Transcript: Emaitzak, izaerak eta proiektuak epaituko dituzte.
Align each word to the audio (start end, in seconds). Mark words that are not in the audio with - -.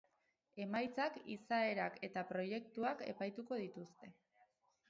Emaitzak, 0.63 1.19
izaerak 1.33 2.01
eta 2.09 2.25
proiektuak 2.31 3.07
epaituko 3.15 3.63
dituzte. 3.65 4.15